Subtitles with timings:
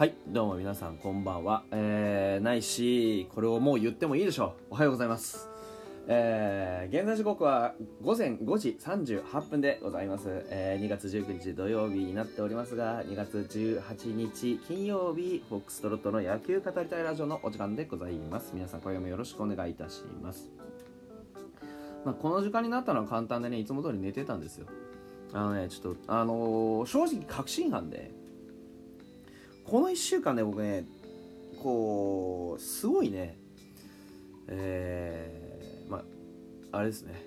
[0.00, 4.70] はいどうも皆さんこんばんは、えー、ないしこれをもう言ってもいいでしょう。
[4.70, 5.50] おはようございます。
[6.08, 18.52] えー、現在時刻は午前5時38分でございます、えー、2月19日土曜日になっておりますが2月18日金曜日フォックストロットの野球語りたいラジオのお時間でございます。
[18.54, 20.50] 皆さん今夜もよろしくお願いいたします。
[22.06, 24.66] まあ、この時間になったのは簡単でねいつも通り寝てたんですよ。
[25.34, 28.18] あのねちょっとあのー、正直確信犯で
[29.70, 30.84] この1週間ね僕ね
[31.62, 33.38] こうすごいね
[34.48, 36.02] えー、ま
[36.72, 37.22] ああれですね。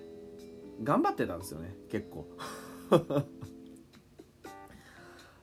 [0.82, 2.26] 頑張ってたんですよね結構。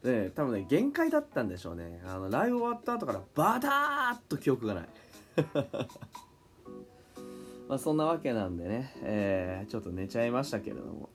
[0.03, 2.03] で多分ね限界だったんでしょうね。
[2.05, 3.71] あのライブ終わった後からバター
[4.17, 4.89] ッと記憶がない。
[7.67, 11.09] まあそんなわけなんでね、えー、ちょっと寝ちゃいましたけれども、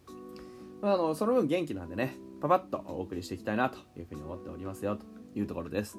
[0.81, 5.26] まあ、あのその分元気なんでねパパッとお送りしていきたいなというふうに思っておりますよと。
[5.37, 5.99] いうところです。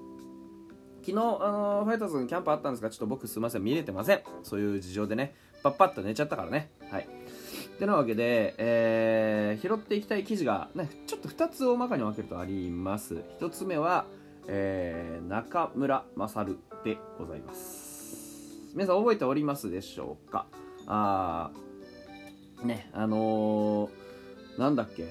[1.01, 4.21] 昨日、あのファイターズのキャンプあったんですがちょっと僕すいません見れてません。
[4.43, 6.69] そういう事情でねパッパッと寝ちゃったからね。
[6.91, 7.03] はい。
[7.03, 13.23] ってなわけで、えー、拾っていきたい記事が、ね、ちょっと2つ大まかに分けるとあります。
[13.39, 14.05] 1つ目は、
[14.47, 18.17] えー、中村勝でございます。
[18.73, 20.47] 皆さん覚えておりますでしょうか？
[20.87, 21.51] あ
[22.63, 25.07] ねあのー、なんだっけ？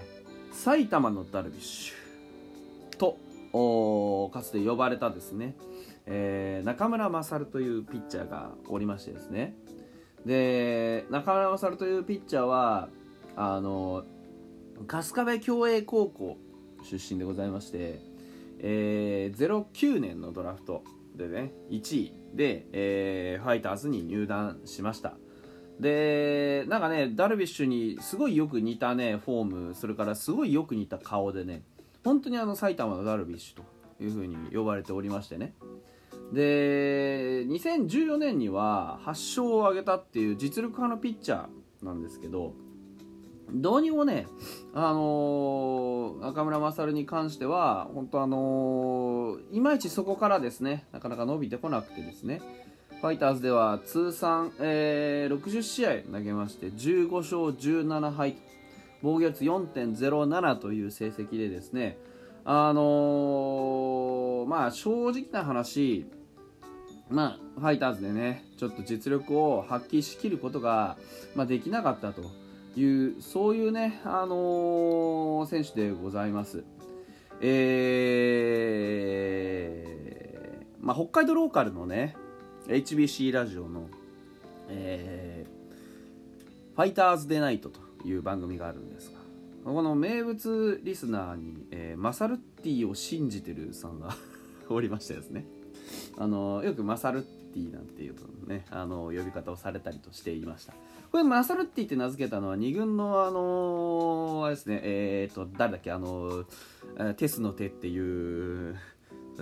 [0.53, 2.06] 埼玉のダルビッシュ。
[4.33, 5.57] かつて呼ばれたですね、
[6.07, 9.57] えー、中村勝というピッチャーがおりましてですね。
[10.25, 12.89] で中村勝というピッチャーは
[13.37, 14.05] あの
[14.89, 16.37] 春日部共栄高校
[16.83, 18.01] 出身でございまして、
[18.59, 20.83] えー、09年のドラフト
[21.15, 25.15] でね1位で、えー、ファイターズに入団しました。
[25.81, 31.63] でなんかねダルビッシュにすごいよく似たねフォームそれからすごいよく似た顔でね
[32.07, 33.65] 本当にあの埼玉のダルビッシュと
[34.01, 35.55] いうふうに呼ばれておりましてね。
[36.33, 42.55] で2014年には8勝を挙げたっていう実力派のピッチャーなんですけど
[43.53, 44.27] どうにもね、
[44.73, 52.41] あのー、中村勝に関しては本当あのー、いまいちそこからですねなかなか伸びてこなくてですね
[53.01, 58.37] ファイターズでは通算、えー、60試合投げまして15勝17敗
[59.07, 61.97] 防御率4.07という成績でですね
[62.45, 66.07] あのー、まあ正直な話
[67.09, 70.97] まあ、ファイターズでね、ちょっと実力を発揮しきることが、
[71.37, 72.23] まあ、できなかったと
[72.75, 76.65] いう、そういうね、あのー、選手でございます。
[77.41, 82.17] えー、まあ、北海道ローカルのね、
[82.67, 83.89] HBC ラジオの、
[84.69, 89.19] えー、ファイターズデナイトという番組があるんですが、
[89.65, 94.17] この名物リスナーに、えー、マサルッティを信じてるさんが
[94.69, 95.47] おりましてですね。
[96.19, 98.15] あのよくマサルッティなんていう
[98.47, 100.75] ねあの呼び方をされたりとしていました
[101.11, 106.45] これマサルッティって名付けたのは2軍のあのあれですねえっ、と誰だっけあの
[107.17, 108.77] テスの手っていう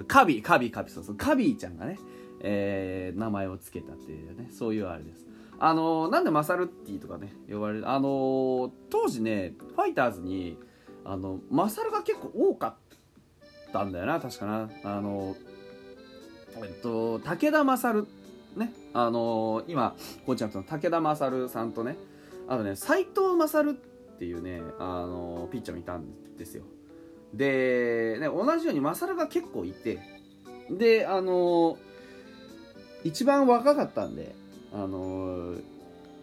[0.07, 1.99] カビカビカビそうそうカビちゃんがね、
[2.41, 5.25] えー、名前を付けたっていうねそういうあれです
[5.59, 7.89] あのなんでマサルッティとかね呼ばれる。
[7.89, 10.59] あの当時ねファイターズに
[11.05, 14.71] あのマサルが結構多かったんだよな確かな。
[14.85, 15.37] あの
[16.57, 18.07] えっと、武田勝
[18.57, 21.97] ね、あの、今、コーチャンプの武田勝さんとね、
[22.49, 23.75] あとね、斎藤勝っ
[24.19, 26.63] ていうね、あの、ピッチャーもいたんですよ。
[27.33, 29.99] で、ね、同じように勝が結構いて、
[30.71, 31.77] で、あの、
[33.03, 34.35] 一番若かったんで、
[34.75, 35.55] あの、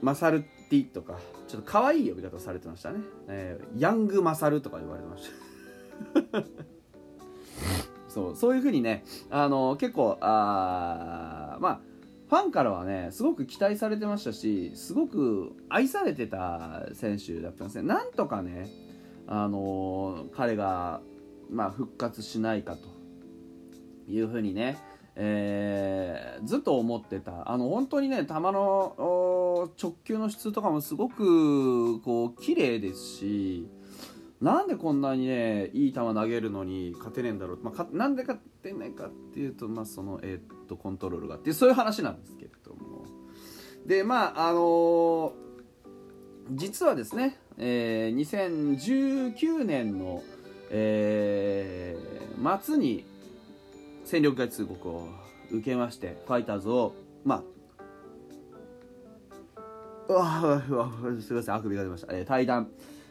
[0.02, 1.18] マサルティとか、
[1.48, 3.00] ちょっと可愛い呼び方されてましたね。
[3.28, 6.44] えー、ヤングマサルとか言われてました。
[8.12, 11.80] そうそういうふうにねあの結構あまあ
[12.30, 18.70] ファンからはねすごく期待されてましたしすごく愛されてた選手だったんですねなんとかね
[19.28, 21.02] あの彼が、
[21.50, 22.82] まあ、復活しないかと
[24.12, 24.78] いうふうにね
[25.16, 27.52] えー、ずっと思ってた。
[27.52, 33.68] あの本当にね球の直球の質とかもすごくこう綺麗ですし
[34.40, 43.06] なんでこんなにねいい球投げるのに勝てねえんだろう、まあ、なんで勝てないかっていうと、まあそのえー、っとコントロールがっていうそういう話なんですけれども。
[43.86, 45.34] でまああのー、
[46.52, 50.24] 実はですね、えー、2019年の、
[50.70, 53.06] えー、末に
[54.12, 55.08] 戦力外通告を
[55.52, 56.94] 受けましてファイターズを
[57.24, 57.44] まあ
[60.10, 60.92] うわうわ
[61.22, 62.70] すみませんあくびが出ました、えー、対談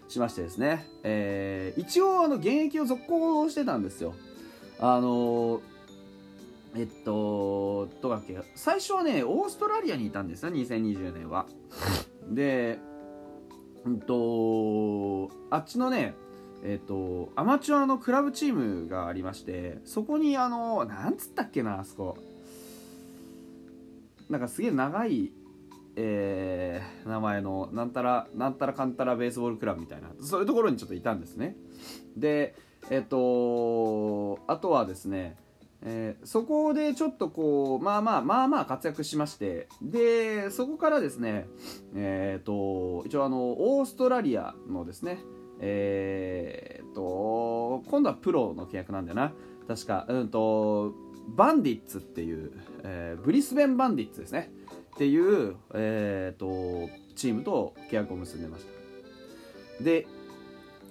[0.08, 4.14] しましてですね、えー、一応あの現役を続行してたんですよ。
[4.79, 5.62] あの
[6.76, 8.38] えっとどうだっけ？
[8.55, 11.47] 最初はねオーストラリアにいたんですよ2020年は。
[12.29, 12.79] で
[13.87, 16.14] うんとあっちのね
[16.65, 22.19] えっとアマチュアのクラブチームがありましてそこにあのなんつったっけなあそこ。
[24.29, 25.33] なんかすげえ長い
[25.97, 31.57] えー、名前のなんたらなんたらかんたらベースボールクラブみたいなそういうところにちょっといたんですね。
[32.17, 32.55] で
[32.91, 35.37] えっとあとはですね
[35.83, 41.47] えー、そこでちょっとこうまあまあまあまあ活躍しましてでそこからですね
[41.95, 45.21] えっ、と一応あのオーストラリアのですね
[45.61, 49.33] えっ、と今度はプロの契約なんだよな。
[49.69, 50.93] 確かうんと
[51.29, 52.53] バンディッツっていう、
[52.83, 54.51] えー、ブリスベンバンディッツですね。
[54.95, 58.65] っていう、えーと、チームと契約を結んでまし
[59.79, 59.85] た。
[59.85, 60.07] で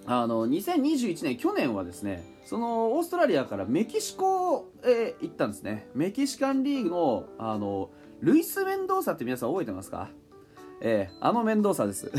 [0.06, 5.88] あの2021年去年はですねそのオーストラリアからメキシコへ行ったんですね。
[5.94, 10.10] メキシカンリーグのあのルイス・メンドーサって皆さん覚えてますか？
[10.82, 12.12] えー、あのメンドーサです。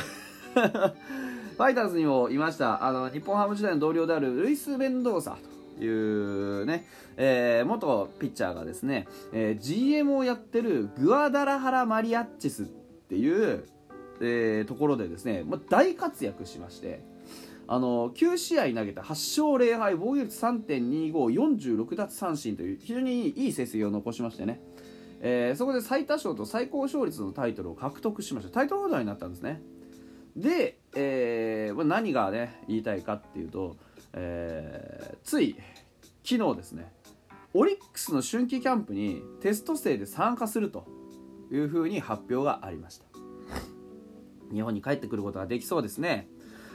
[1.61, 2.87] ファイターズにもいました。
[2.87, 5.37] あの日本ハム時代の同僚であるルイス・メンドーサ
[5.77, 6.87] というね、
[7.19, 13.67] えー、元ピッチャーがですね、えー、GM をやってるグアダラハラ・マリアッチスっていう、
[14.23, 17.05] えー、ところでですね、ま、大活躍しまして
[17.69, 24.63] あの9試合投げた8勝0敗防御率3.2546奪三振という非常にいい成績を残しましてね、
[25.21, 28.51] えー、そこで最多勝と最高勝率のタイトルを獲得しました。
[28.51, 29.61] タイトルホルダーになったんですね。
[30.37, 33.77] で、えー、何がね言いたいかっていうと、
[34.13, 35.57] えー、つい
[36.25, 36.93] 昨日ですね
[37.55, 40.87] オリックスの春季キャンプにテスト生で参加すると
[41.51, 43.07] いうふうに発表がありました。
[44.53, 46.29] 日本に帰ってくることができそうですね。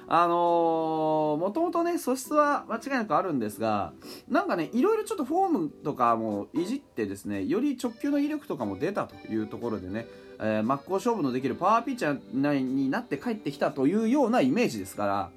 [0.07, 3.93] あのー、もともとね素質は間違いなくあるんですが
[4.29, 10.05] なんかねいろいろちょっとフォームとかもいじってですねより直球の威力とかも出たというところでね、
[10.39, 15.29] えー、真っ向勝負のできるパワーピッチャーになって帰ってきたというようなイメージですから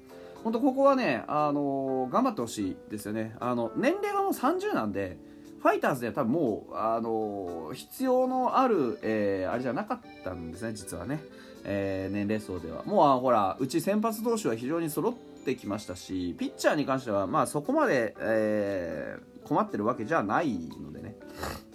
[0.43, 3.35] 本当ここはね、あのー、頑張ってほしいですよね。
[3.39, 5.17] あの年齢がもう30なんで
[5.61, 11.19] ファイターズでは多分もう、あの必要のある、えー、あれじゃなかったんですね実はね。
[11.65, 12.83] えー、年齢層では。
[12.85, 15.13] もうほらうち先発投手は非常に揃っ
[15.43, 21.15] てきましたしピッチャーに関してはまあそこまで、え、困ってるわけじゃないのでね。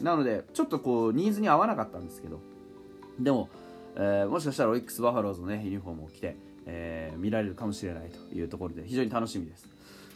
[0.00, 2.41] なのでちょっとこうニーズに合わなかったんですけど。
[3.19, 3.49] でも、
[3.97, 9.69] えー、もしかしたらオリックス・バファローズのねユニフォームを着て、えー、見られるかもしれないというところで非常に楽しみです。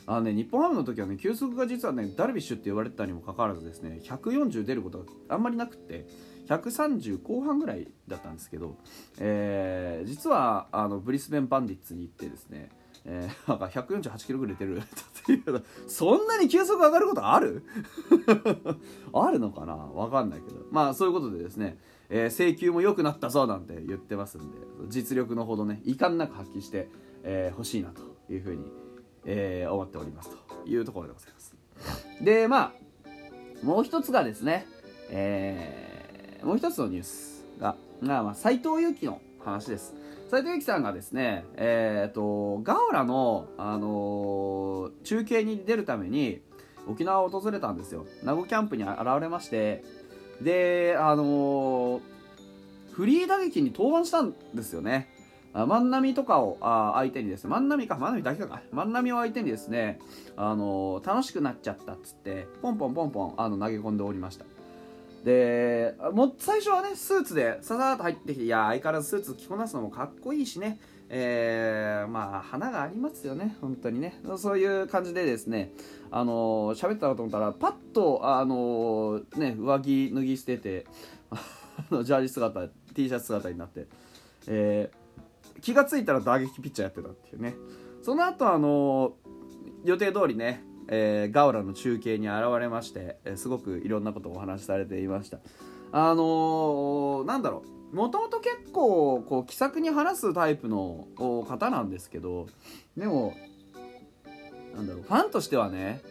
[0.06, 6.06] あのね、日本ハムの時はね、球速が実はね、ダルビッシュって言われてたにもかかわらずですね、140出ることがあんまりなくて、
[6.48, 8.78] 130後半ぐらいだったんですけど、
[9.18, 12.70] えー、実はあのブリスベン・バンディッツに行ってですね、
[13.04, 14.82] えー、なんか148キロぐらい出る
[15.86, 17.62] そんなに球速上がることある？
[19.12, 19.74] あるのかな？
[19.76, 20.64] わかんないけど。
[20.70, 21.76] まあそういうことでですね、
[22.10, 24.56] えー、請求も良くなったぞなんて言ってますんで
[24.88, 26.88] 実力のほどね遺憾なく発揮してほ、
[27.24, 28.02] えー、しいなと
[28.32, 28.64] いうふうに、
[29.26, 30.36] えー、思っておりますと
[30.68, 31.54] いうところでございます
[32.22, 32.72] でま
[33.62, 34.66] あもう一つがですね
[35.10, 35.88] えー
[36.42, 39.94] もう一つのニュースが、まあ、まあ、斉藤由貴の話です。
[40.30, 46.40] 斉藤由貴さんがですね、えっ、ー、と、ガオラの、あのー、中継に出るために、
[46.86, 48.06] 沖縄を訪れたんですよ。
[48.22, 49.84] 名護キャンプに現れまして、
[50.40, 52.00] で、あのー、
[52.92, 55.08] フリー打撃に登板したんですよね。
[55.54, 59.98] 万波とかをあ相手にですね、万波か、万波だけか、万波を相手にですね、
[60.36, 64.44] あの楽しくなっちゃったっつって、ポンポンポンポンあの投げ込んでおりました。
[65.24, 70.78] でも最初はねスーツでささっと入ってきていや相変わらずスーツ着こなすのもかっこいいしね
[71.10, 73.56] えー、まあ花がありますよね。
[73.60, 74.20] 本当にね。
[74.36, 75.72] そういう感じでですね。
[76.10, 80.86] あの喋ったかと思ったらパッとあのね上着脱ぎ捨てて
[81.90, 83.86] ジャージ姿 T シャツ姿になって、
[84.46, 87.56] えー、気が付いたら打撃ピッチャーやってたっていうね。
[88.02, 89.14] その後あの
[89.84, 95.38] 予定通りねえー、ガウラの中継に現れまして、えー、すごくいろんなことをお話しされていました。
[95.92, 97.77] あのー、なんだろう。
[97.92, 102.46] もともと結構こう気さくに話すタイプの方なんですけど
[102.96, 103.34] でも
[104.74, 106.02] なんだろうファンとしてはね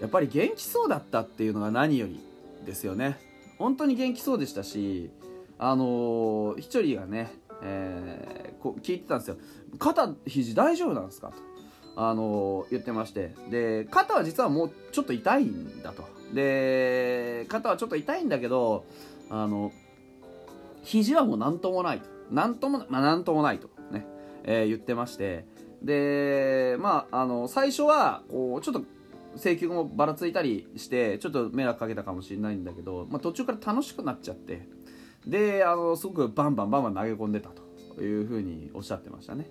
[0.00, 2.20] やっぱり元気そうだったっていうのが何より
[2.66, 3.18] ですよね。
[3.58, 5.10] 本当に元気そうでしたし
[5.58, 9.36] あのー、一人がね、えー、こう聞いてたんですよ。
[9.78, 11.28] 肩肘大丈夫なんですか？
[11.28, 11.34] と
[11.94, 13.34] あの言ってまして。
[13.48, 16.04] で肩は実はもうちょっと痛いんだと。
[16.34, 18.84] で肩はちょっと痛いんだけど
[19.30, 19.70] あの
[20.82, 22.08] 肘はもう何ともないと。
[22.30, 24.06] 何とも,、まあ、なんともないとね、
[24.44, 25.46] えー、言ってまして。
[25.82, 28.84] でまああの最初はこうちょっと
[29.36, 34.68] 請求もばらついたりしてちょっと迷惑かけたかもしれないんだけど、まあ、途中から楽しくなっちゃって。
[35.26, 37.50] であのすごくバンバンバンバン投げ込んでた
[37.96, 39.50] というふうにおっしゃってましたね。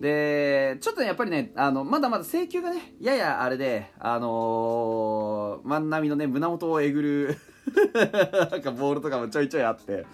[0.00, 7.36] でちょっとねやっぱりねあのまだまだ請求がねややあれであのー、万波のね胸元をえぐる
[8.50, 10.06] なんかボールとかもちょいちょいあって。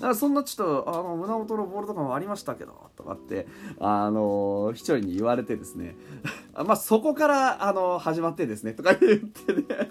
[0.00, 3.46] なんかそんなちょっとあの胸元のボールとかもありましたけどとかって
[3.78, 5.96] あの一人に言われてですね。
[6.54, 9.90] まあそこからあの始まってですねとか言ってね。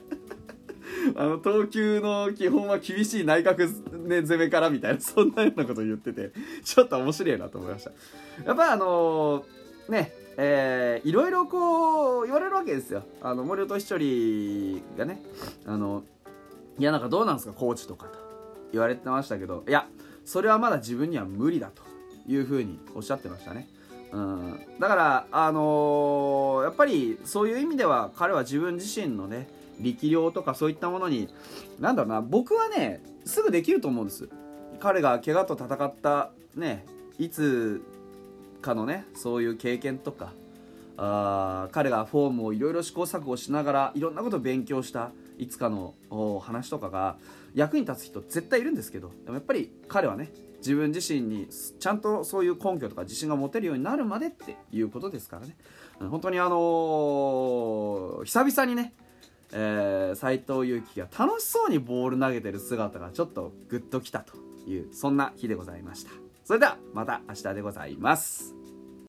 [1.16, 6.32] あの投球の基本は厳しい内角、ね、攻めからみたいなそんなようなこと言ってて
[6.64, 7.92] ちょっと面白いなと思いました。
[8.44, 13.04] やっぱあのー、ねえー、いろいろこう言われるわけですよ。
[13.22, 15.22] あの森本一人がね
[15.66, 16.04] あの
[16.78, 18.20] いやなんかどうなんですかコーチとかと
[18.72, 19.88] 言われてましたけどいや
[20.26, 21.84] それはまだ自分には無理だと
[22.28, 23.70] いうふうにおっしゃってましたね。
[24.12, 29.48] うん、だからあのー、やっぱりそういう意味では彼は自分自身のね
[29.80, 31.28] 力量とかそういったものに
[31.80, 34.30] なんだろうな僕はねすぐできると思うんです。
[34.80, 36.86] 彼が怪我と戦ったね
[37.18, 37.82] いつ
[38.62, 40.34] かのねそういう経験とか
[40.98, 45.12] あ彼がフォームをいろいろ試行錯誤しながらいろんなことを勉強した。
[45.38, 45.94] いつかの
[46.42, 47.18] 話とかが
[47.54, 51.48] 役に立つ人絶対いるんですけどでもやっぱり彼はね自分自身に
[51.80, 55.56] ちゃんとそういう根拠とか自信が持てるようになるまでっていうことですからね。
[56.10, 58.94] 本当にあのー、久々にね
[59.54, 64.36] えー、藤佑樹が楽しそうにボール投げてる姿がちょっとグッときたと
[64.68, 66.12] いうそんな日でございました
[66.44, 68.65] それではまた明日でございます